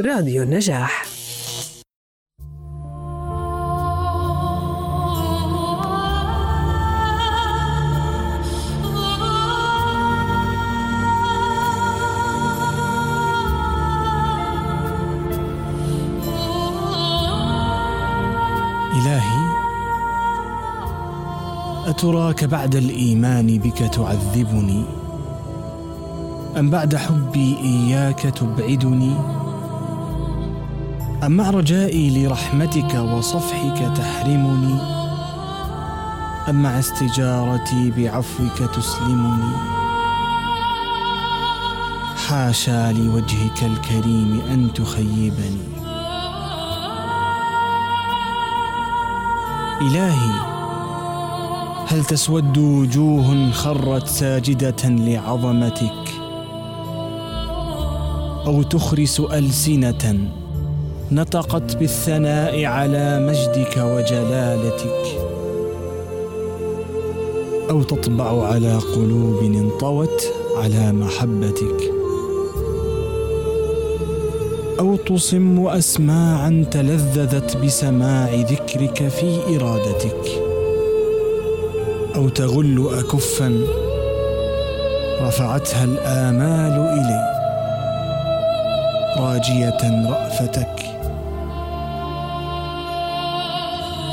[0.00, 1.04] راديو النجاح.
[18.92, 19.46] إلهي
[21.86, 24.84] أتراك بعد الإيمان بك تعذبني؟
[26.58, 29.45] أم بعد حبي إياك تبعدني؟
[31.26, 34.80] أم مع رجائي لرحمتك وصفحك تحرمني؟
[36.48, 39.56] أم مع استجارتي بعفوك تسلمني؟
[42.28, 45.66] حاشا لوجهك الكريم أن تخيبني.
[49.80, 50.40] إلهي
[51.88, 56.08] هل تسود وجوه خرت ساجدة لعظمتك؟
[58.46, 60.30] أو تخرس ألسنة
[61.12, 65.20] نطقت بالثناء على مجدك وجلالتك.
[67.70, 71.92] أو تطبع على قلوب انطوت على محبتك.
[74.78, 80.42] أو تصم أسماعا تلذذت بسماع ذكرك في إرادتك.
[82.16, 83.60] أو تغل أكفا
[85.20, 87.36] رفعتها الآمال إلي
[89.18, 90.95] راجية رأفتك.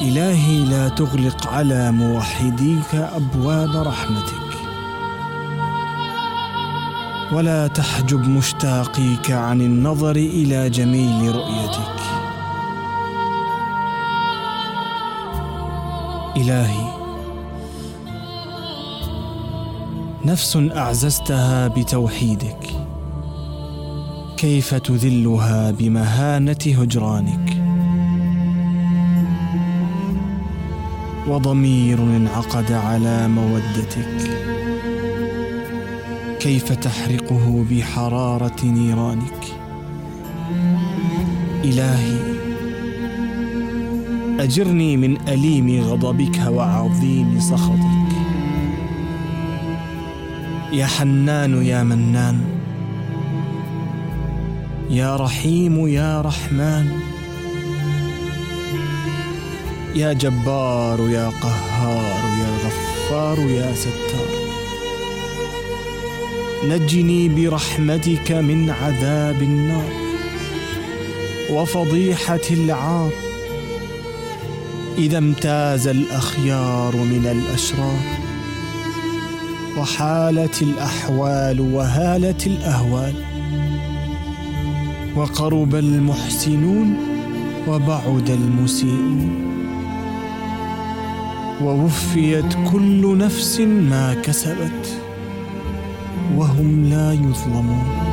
[0.00, 4.50] إلهي لا تغلق على موحديك أبواب رحمتك.
[7.32, 12.00] ولا تحجب مشتاقيك عن النظر إلى جميل رؤيتك.
[16.36, 16.90] إلهي
[20.24, 22.70] نفس أعززتها بتوحيدك.
[24.36, 27.59] كيف تذلها بمهانة هجرانك؟
[31.28, 34.30] وضمير انعقد على مودتك.
[36.40, 39.44] كيف تحرقه بحرارة نيرانك؟
[41.64, 42.18] إلهي
[44.40, 48.10] أجرني من أليم غضبك وعظيم سخطك.
[50.72, 52.40] يا حنان يا منان.
[54.90, 56.86] يا رحيم يا رحمن.
[59.94, 64.30] يا جبار يا قهار يا غفار يا ستار.
[66.64, 69.92] نجني برحمتك من عذاب النار
[71.50, 73.10] وفضيحة العار.
[74.98, 78.00] إذا امتاز الأخيار من الأشرار
[79.78, 83.14] وحالت الأحوال وهالت الأهوال.
[85.16, 86.96] وقرب المحسنون
[87.68, 89.59] وبعد المسيئون
[91.64, 95.02] ووفيت كل نفس ما كسبت
[96.36, 98.09] وهم لا يظلمون.